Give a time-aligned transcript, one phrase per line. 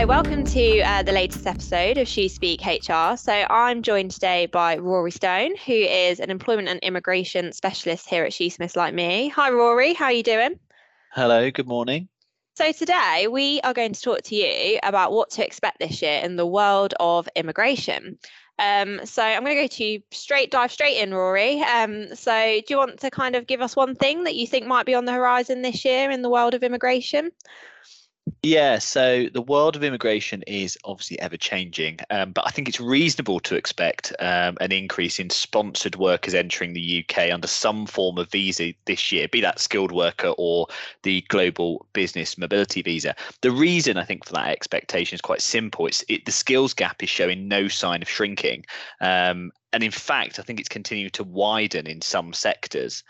[0.00, 3.18] Hi, welcome to uh, the latest episode of She Speak HR.
[3.18, 8.24] So I'm joined today by Rory Stone, who is an employment and immigration specialist here
[8.24, 9.28] at Shoosmiths Like Me.
[9.28, 9.92] Hi, Rory.
[9.92, 10.58] How are you doing?
[11.12, 11.50] Hello.
[11.50, 12.08] Good morning.
[12.54, 16.22] So today we are going to talk to you about what to expect this year
[16.22, 18.18] in the world of immigration.
[18.58, 21.60] Um, so I'm going to go to you straight, dive straight in, Rory.
[21.60, 24.66] Um, so do you want to kind of give us one thing that you think
[24.66, 27.32] might be on the horizon this year in the world of immigration?
[28.42, 32.80] Yeah, so the world of immigration is obviously ever changing, um, but I think it's
[32.80, 38.16] reasonable to expect um, an increase in sponsored workers entering the UK under some form
[38.16, 40.68] of visa this year, be that skilled worker or
[41.02, 43.14] the global business mobility visa.
[43.42, 45.86] The reason I think for that expectation is quite simple.
[45.86, 48.64] It's it, the skills gap is showing no sign of shrinking,
[49.02, 53.04] um, and in fact, I think it's continuing to widen in some sectors.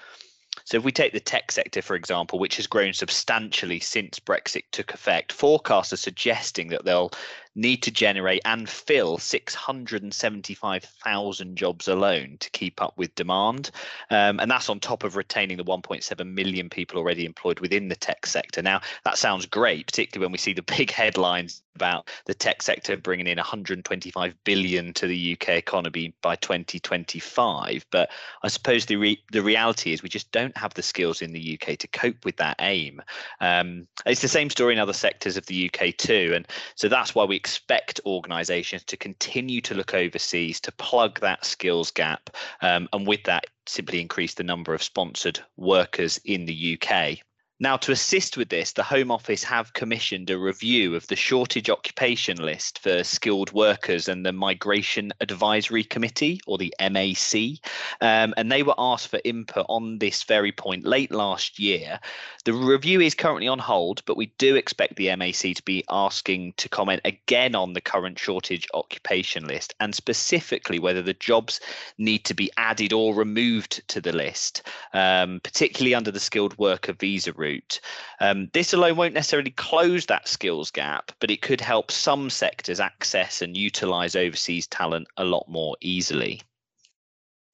[0.65, 4.65] So if we take the tech sector, for example, which has grown substantially since Brexit
[4.73, 7.11] took effect, forecasts are suggesting that they'll
[7.57, 13.73] need to generate and fill 675,000 jobs alone to keep up with demand.
[14.11, 17.97] Um, and that's on top of retaining the 1.7 million people already employed within the
[17.97, 18.63] tech sector.
[18.63, 22.95] Now, that sounds great, particularly when we see the big headlines about the tech sector
[22.97, 27.87] bringing in 125 billion to the UK economy by 2025.
[27.91, 28.11] But
[28.43, 31.59] I suppose the re- the reality is we just don't have the skills in the
[31.59, 33.01] UK to cope with that aim.
[33.41, 37.15] Um, it's the same story in other sectors of the UK too, and so that's
[37.15, 42.89] why we expect organisations to continue to look overseas to plug that skills gap, um,
[42.93, 47.19] and with that, simply increase the number of sponsored workers in the UK.
[47.63, 51.69] Now, to assist with this, the Home Office have commissioned a review of the shortage
[51.69, 57.61] occupation list for skilled workers and the Migration Advisory Committee, or the MAC.
[58.01, 62.01] Um, and they were asked for input on this very point late last year.
[62.47, 66.55] The review is currently on hold, but we do expect the MAC to be asking
[66.57, 71.61] to comment again on the current shortage occupation list and specifically whether the jobs
[71.99, 74.63] need to be added or removed to the list,
[74.95, 77.81] um, particularly under the skilled worker visa route route.
[78.21, 82.81] Um, this alone won't necessarily close that skills gap, but it could help some sectors
[82.81, 86.43] access and utilize overseas talent a lot more easily.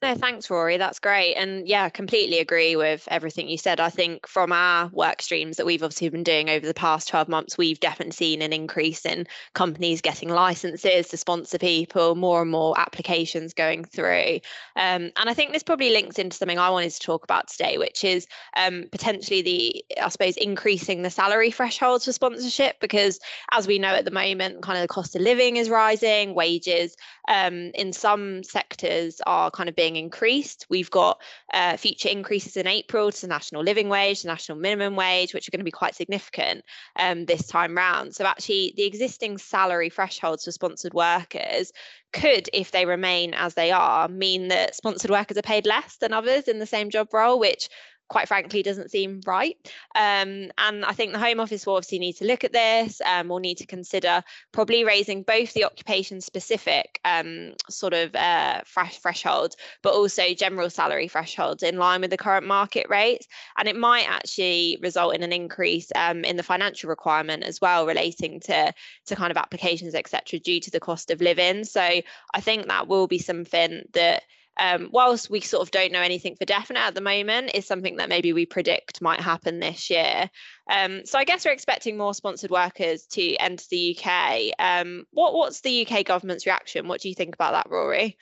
[0.02, 0.76] No, thanks, Rory.
[0.76, 1.36] That's great.
[1.36, 3.80] And yeah, completely agree with everything you said.
[3.80, 7.28] I think from our work streams that we've obviously been doing over the past 12
[7.28, 12.50] months, we've definitely seen an increase in companies getting licenses to sponsor people, more and
[12.50, 14.40] more applications going through.
[14.76, 17.78] Um, and I think this probably links into something I wanted to talk about today,
[17.78, 23.18] which is um, potentially the, I suppose, increasing the salary thresholds for sponsorship, because
[23.52, 26.98] as we know at the moment, kind of the cost of living is rising, wages
[27.28, 30.66] um, in some sectors are kind of being being increased.
[30.69, 31.20] We've got
[31.54, 35.47] uh, future increases in April to the national living wage, the national minimum wage, which
[35.47, 36.64] are going to be quite significant
[36.98, 38.14] um, this time round.
[38.14, 41.72] So actually, the existing salary thresholds for sponsored workers
[42.12, 46.12] could, if they remain as they are, mean that sponsored workers are paid less than
[46.12, 47.69] others in the same job role, which
[48.09, 49.56] quite frankly doesn't seem right.
[49.94, 53.00] Um, and I think the Home Office will obviously need to look at this.
[53.00, 54.22] Um, we'll need to consider
[54.53, 60.71] probably raising both the occupation specific um, sort of uh, fresh thresholds, but also general
[60.71, 63.27] salary thresholds in line with the current market rates.
[63.59, 67.87] And it might actually result in an increase um, in the financial requirement as well,
[67.87, 68.73] relating to,
[69.06, 71.65] to kind of applications, etc., due to the cost of living.
[71.65, 74.23] So I think that will be something that
[74.59, 77.97] um, whilst we sort of don't know anything for definite at the moment, is something
[77.97, 80.31] that maybe we predict might happen this year.
[80.71, 84.53] Um, so I guess we're expecting more sponsored workers to enter the UK.
[84.59, 86.89] Um, what what's the UK government's reaction?
[86.89, 88.17] What do you think about that, Rory?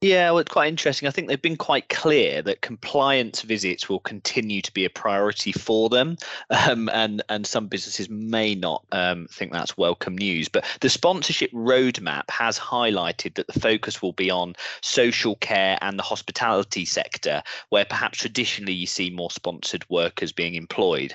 [0.00, 1.08] Yeah, well, it's quite interesting.
[1.08, 5.50] I think they've been quite clear that compliance visits will continue to be a priority
[5.50, 6.16] for them,
[6.50, 10.48] um, and and some businesses may not um, think that's welcome news.
[10.48, 15.98] But the sponsorship roadmap has highlighted that the focus will be on social care and
[15.98, 21.12] the hospitality sector, where perhaps traditionally you see more sponsored workers being employed.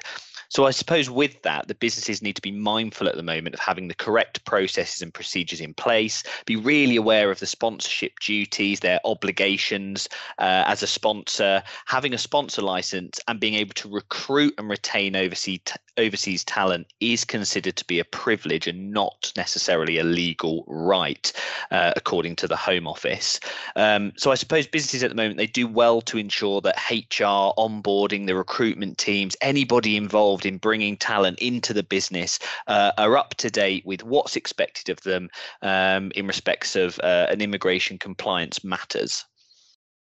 [0.54, 3.60] So I suppose with that, the businesses need to be mindful at the moment of
[3.60, 8.82] having the correct processes and procedures in place, be really aware of the sponsorship duties,
[8.82, 10.08] their obligations
[10.38, 15.16] uh, as a sponsor, having a sponsor license, and being able to recruit and retain
[15.16, 15.62] overseas
[15.98, 21.32] overseas talent is considered to be a privilege and not necessarily a legal right,
[21.72, 23.40] uh, according to the Home Office.
[23.76, 27.54] Um, so I suppose businesses at the moment they do well to ensure that HR,
[27.60, 33.18] onboarding, the recruitment teams, anybody involved involved in bringing talent into the business uh, are
[33.18, 35.30] up to date with what's expected of them
[35.62, 39.26] um, in respects of uh, an immigration compliance matters.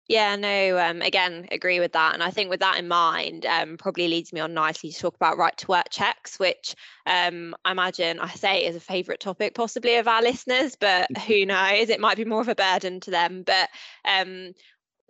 [0.07, 2.13] Yeah, no, um, again, agree with that.
[2.13, 5.15] And I think with that in mind, um, probably leads me on nicely to talk
[5.15, 9.55] about right to work checks, which um, I imagine I say is a favourite topic
[9.55, 11.87] possibly of our listeners, but who knows?
[11.89, 13.43] It might be more of a burden to them.
[13.43, 13.69] But
[14.03, 14.51] um,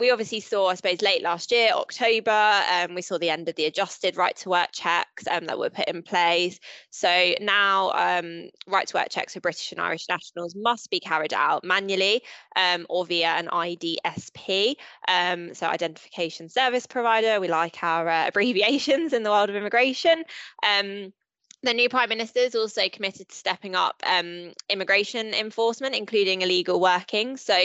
[0.01, 3.55] we obviously saw, I suppose, late last year, October, um, we saw the end of
[3.55, 6.59] the adjusted right to work checks um, that were put in place.
[6.89, 11.35] So now, um, right to work checks for British and Irish nationals must be carried
[11.35, 12.23] out manually
[12.55, 14.73] um, or via an IDSP,
[15.07, 17.39] um, so Identification Service Provider.
[17.39, 20.23] We like our uh, abbreviations in the world of immigration.
[20.67, 21.13] Um,
[21.63, 26.79] the new prime minister is also committed to stepping up um, immigration enforcement, including illegal
[26.79, 27.37] working.
[27.37, 27.55] So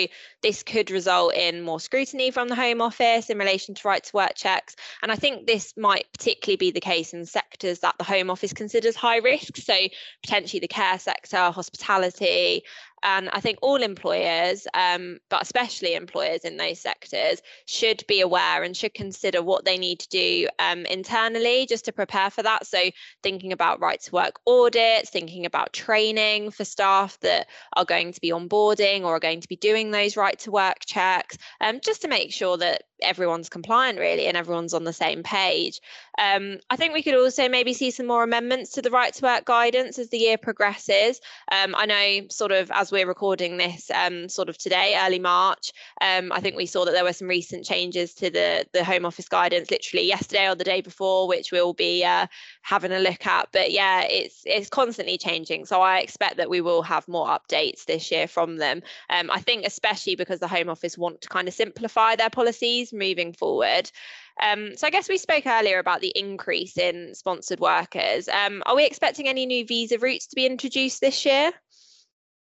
[0.43, 4.17] this could result in more scrutiny from the Home Office in relation to right to
[4.17, 4.77] work checks.
[5.03, 8.53] And I think this might particularly be the case in sectors that the Home Office
[8.53, 9.57] considers high risk.
[9.57, 9.75] So
[10.23, 12.65] potentially the care sector, hospitality,
[13.03, 18.63] and I think all employers, um, but especially employers in those sectors, should be aware
[18.63, 22.67] and should consider what they need to do um, internally just to prepare for that.
[22.67, 22.79] So,
[23.23, 28.21] thinking about right to work audits, thinking about training for staff that are going to
[28.21, 32.03] be onboarding or are going to be doing those right to work checks, um, just
[32.03, 35.81] to make sure that everyone's compliant really and everyone's on the same page.
[36.19, 39.23] Um, I think we could also maybe see some more amendments to the right to
[39.25, 41.21] work guidance as the year progresses.
[41.53, 45.73] Um, I know, sort of, as we're recording this, um, sort of today, early March,
[46.01, 49.05] um, I think we saw that there were some recent changes to the the Home
[49.05, 52.27] Office guidance, literally yesterday or the day before, which we'll be uh,
[52.63, 53.49] having a look at.
[53.53, 57.85] But yeah, it's it's constantly changing, so I expect that we will have more updates
[57.85, 58.83] this year from them.
[59.11, 62.86] Um, I think especially because the Home Office want to kind of simplify their policies
[62.93, 63.91] moving forward.
[64.43, 68.29] Um, so I guess we spoke earlier about the increase in sponsored workers.
[68.29, 71.53] Um, are we expecting any new visa routes to be introduced this year?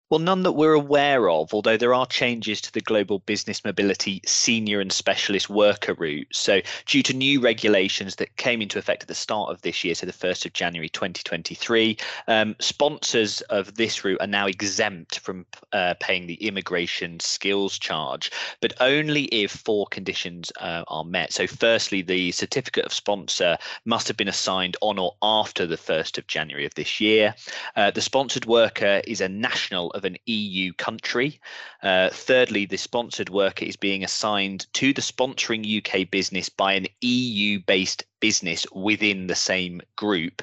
[0.09, 4.21] Well, none that we're aware of, although there are changes to the global business mobility
[4.25, 6.29] senior and specialist worker route.
[6.31, 9.95] So, due to new regulations that came into effect at the start of this year,
[9.95, 11.97] so the 1st of January 2023,
[12.29, 18.31] um, sponsors of this route are now exempt from uh, paying the immigration skills charge,
[18.61, 21.33] but only if four conditions uh, are met.
[21.33, 26.17] So, firstly, the certificate of sponsor must have been assigned on or after the 1st
[26.17, 27.35] of January of this year.
[27.75, 31.39] Uh, the sponsored worker is a national of an EU country.
[31.83, 36.87] Uh, thirdly, the sponsored worker is being assigned to the sponsoring UK business by an
[37.01, 40.41] EU based business within the same group.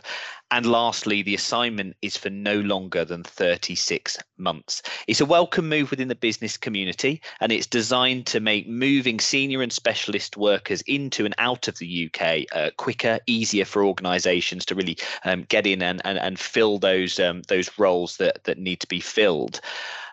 [0.51, 4.83] And lastly, the assignment is for no longer than 36 months.
[5.09, 9.63] It's a welcome move within the business community, and it's designed to make moving senior
[9.63, 14.75] and specialist workers into and out of the UK uh, quicker, easier for organisations to
[14.75, 18.81] really um, get in and, and, and fill those um, those roles that, that need
[18.81, 19.61] to be filled.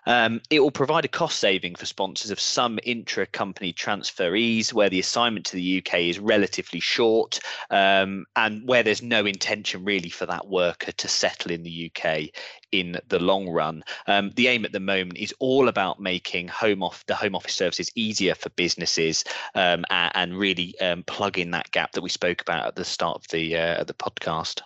[0.06, 4.90] Um, it will provide a cost saving for sponsors of some intra company transferees where
[4.90, 7.40] the assignment to the UK is relatively short
[7.70, 12.30] um, and where there's no intention really for that worker to settle in the UK
[12.72, 13.84] in the long run.
[14.08, 17.54] Um, the aim at the moment is all about making home off the home office
[17.54, 19.24] services easier for businesses
[19.56, 22.86] um, and, and, really um, plug in that gap that we spoke about at the
[22.86, 24.62] start of the uh, the podcast.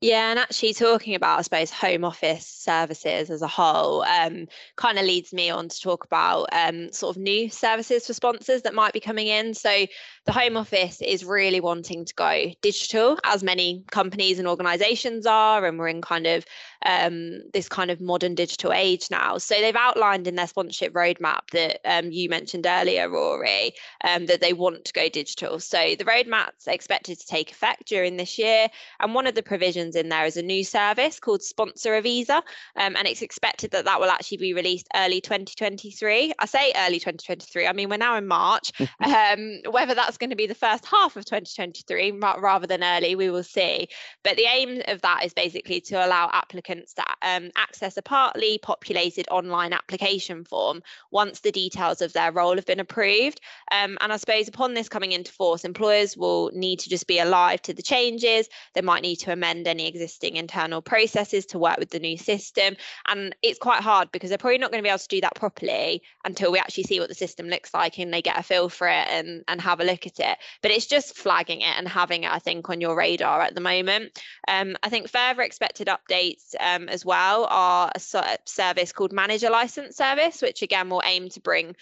[0.00, 4.98] Yeah, and actually talking about, I suppose, home office services as a whole, um, kind
[4.98, 8.72] of leads me on to talk about um, sort of new services for sponsors that
[8.72, 9.52] might be coming in.
[9.52, 9.84] So
[10.26, 15.64] the Home Office is really wanting to go digital, as many companies and organisations are,
[15.64, 16.44] and we're in kind of
[16.84, 19.38] um, this kind of modern digital age now.
[19.38, 23.72] So they've outlined in their sponsorship roadmap that um, you mentioned earlier, Rory,
[24.04, 25.58] um, that they want to go digital.
[25.58, 28.68] So the roadmap's expected to take effect during this year,
[29.00, 32.42] and one of the provisions in there is a new service called Sponsor a Visa,
[32.76, 36.34] um, and it's expected that that will actually be released early 2023.
[36.38, 37.66] I say early 2023.
[37.66, 38.70] I mean we're now in March.
[39.00, 43.30] Um, whether that's going to be the first half of 2023 rather than early, we
[43.30, 43.88] will see.
[44.22, 48.58] But the aim of that is basically to allow applicants to um, access a partly
[48.58, 53.40] populated online application form once the details of their role have been approved.
[53.72, 57.18] Um, and I suppose upon this coming into force, employers will need to just be
[57.18, 58.48] alive to the changes.
[58.74, 62.76] They might need to amend any existing internal processes to work with the new system.
[63.08, 65.34] And it's quite hard because they're probably not going to be able to do that
[65.34, 68.68] properly until we actually see what the system looks like and they get a feel
[68.68, 70.38] for it and, and have a look at it.
[70.62, 73.60] But it's just flagging it and having it, I think, on your radar at the
[73.60, 74.20] moment.
[74.48, 78.00] Um, I think further expected updates um, as well are a
[78.44, 81.76] service called Manage a License Service, which again will aim to bring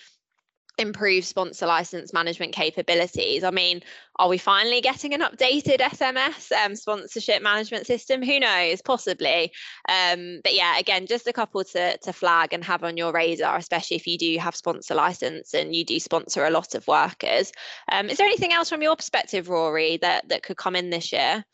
[0.79, 3.45] improve sponsor license management capabilities.
[3.45, 3.83] I mean,
[4.17, 8.23] are we finally getting an updated SMS um, sponsorship management system?
[8.23, 8.81] Who knows?
[8.83, 9.53] Possibly.
[9.89, 13.57] Um, but yeah, again, just a couple to, to flag and have on your radar,
[13.57, 17.53] especially if you do have sponsor license and you do sponsor a lot of workers.
[17.91, 21.13] Um, is there anything else from your perspective, Rory, that, that could come in this
[21.13, 21.45] year?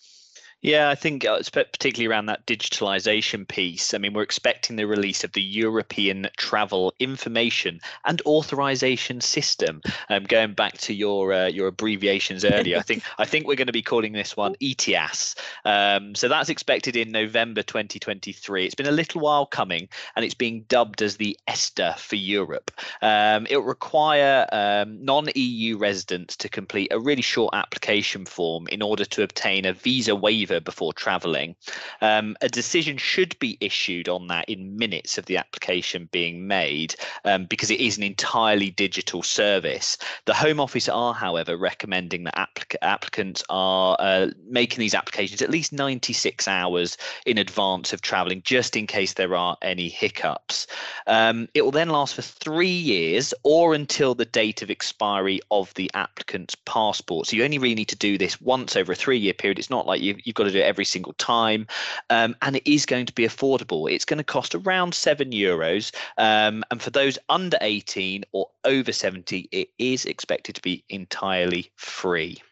[0.65, 3.93] Yeah, I think uh, particularly around that digitalization piece.
[3.93, 9.83] I mean, we're expecting the release of the European Travel Information and Authorization System.
[10.09, 13.67] Um, going back to your uh, your abbreviations earlier, I think I think we're going
[13.67, 15.35] to be calling this one ETIAS.
[15.67, 18.65] Um, so that's expected in November 2023.
[18.65, 22.71] It's been a little while coming, and it's being dubbed as the ESTA for Europe.
[23.03, 28.81] Um, it will require um, non-EU residents to complete a really short application form in
[28.81, 31.57] order to obtain a visa waiver before traveling.
[32.01, 36.95] Um, a decision should be issued on that in minutes of the application being made
[37.25, 39.97] um, because it is an entirely digital service.
[40.27, 45.51] The Home Office are, however, recommending that applic- applicants are uh, making these applications at
[45.51, 46.97] least 96 hours
[47.27, 50.67] in advance of traveling, just in case there are any hiccups.
[51.07, 55.73] Um, it will then last for three years or until the date of expiry of
[55.75, 57.27] the applicant's passport.
[57.27, 59.59] So you only really need to do this once over a three year period.
[59.59, 61.67] It's not like you, you've got got to do it every single time.
[62.11, 63.91] Um, and it is going to be affordable.
[63.91, 65.95] It's going to cost around seven euros.
[66.19, 71.71] Um, and for those under 18 or over 70, it is expected to be entirely
[71.77, 72.43] free.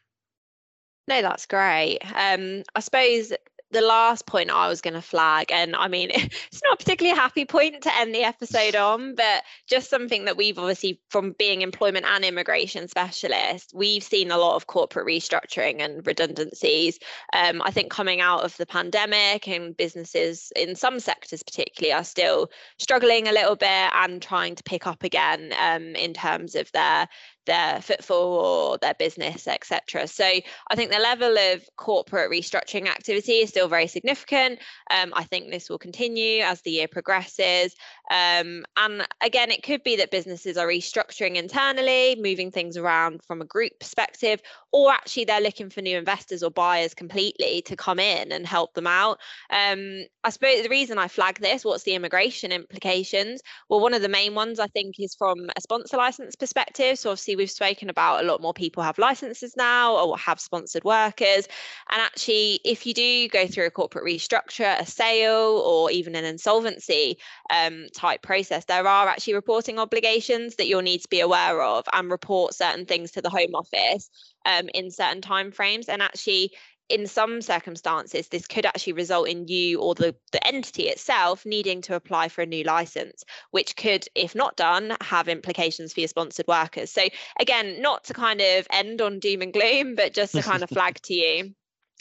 [1.09, 1.99] No, that's great.
[2.15, 3.33] Um, I suppose
[3.73, 7.21] the last point I was going to flag, and I mean, it's not particularly a
[7.21, 11.63] happy point to end the episode on, but just something that we've obviously, from being
[11.63, 16.99] employment and immigration specialists, we've seen a lot of corporate restructuring and redundancies.
[17.33, 22.05] Um, I think coming out of the pandemic and businesses in some sectors, particularly, are
[22.05, 26.71] still struggling a little bit and trying to pick up again um, in terms of
[26.73, 27.09] their
[27.47, 30.07] their footfall or their business, etc.
[30.07, 34.59] So I think the level of corporate restructuring activity is still very significant.
[34.91, 37.75] Um, I think this will continue as the year progresses.
[38.13, 43.41] Um, and again, it could be that businesses are restructuring internally, moving things around from
[43.41, 47.99] a group perspective, or actually they're looking for new investors or buyers completely to come
[47.99, 49.19] in and help them out.
[49.49, 53.41] Um, I suppose the reason I flag this, what's the immigration implications?
[53.71, 56.99] Well, one of the main ones I think is from a sponsor license perspective.
[56.99, 60.85] So obviously we've spoken about a lot more people have licenses now or have sponsored
[60.85, 61.49] workers.
[61.91, 66.27] And actually, if you do go through a corporate restructure, a sale, or even an
[66.27, 67.17] insolvency
[67.51, 71.85] um, type process, there are actually reporting obligations that you'll need to be aware of
[71.93, 74.11] and report certain things to the Home Office
[74.45, 75.89] um, in certain timeframes.
[75.89, 76.53] And actually,
[76.89, 81.81] in some circumstances, this could actually result in you or the, the entity itself needing
[81.83, 86.09] to apply for a new license, which could, if not done, have implications for your
[86.09, 86.91] sponsored workers.
[86.91, 87.03] So,
[87.39, 90.71] again, not to kind of end on doom and gloom, but just to kind of
[90.77, 91.55] flag to you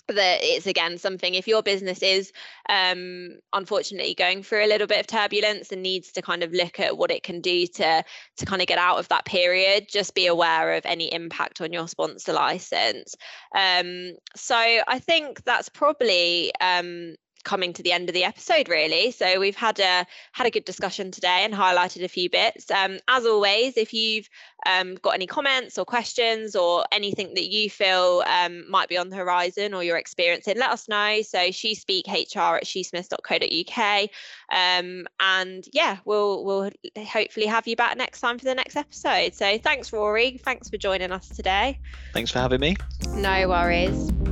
[0.07, 2.31] that it's again something if your business is
[2.69, 6.79] um, unfortunately going through a little bit of turbulence and needs to kind of look
[6.79, 8.03] at what it can do to
[8.37, 11.71] to kind of get out of that period just be aware of any impact on
[11.73, 13.15] your sponsor license.
[13.55, 19.11] Um, so i think that's probably um, coming to the end of the episode really.
[19.11, 22.69] So we've had a had a good discussion today and highlighted a few bits.
[22.71, 24.29] Um, as always if you've
[24.65, 29.09] um, got any comments or questions or anything that you feel um, might be on
[29.09, 31.21] the horizon or you're experiencing let us know.
[31.21, 34.09] So she speak hr at shoosmiths.co.uk
[34.51, 36.69] um, and yeah we'll we'll
[37.05, 39.33] hopefully have you back next time for the next episode.
[39.33, 40.39] So thanks rory.
[40.43, 41.79] Thanks for joining us today.
[42.13, 42.75] Thanks for having me.
[43.15, 44.30] No worries